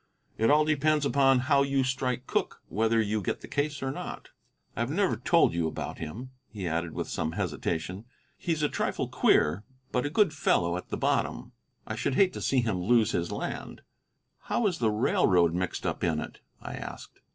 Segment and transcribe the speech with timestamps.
[0.35, 4.29] It all depends upon how you strike Cooke whether you get the case or not.
[4.75, 9.07] I have never told you about him," he added with some hesitation; "he's a trifle
[9.07, 11.51] queer, but a good fellow at the bottom.
[11.85, 13.83] I should hate to see him lose his land."
[14.45, 17.19] "How is the railroad mixed up in it?" I asked.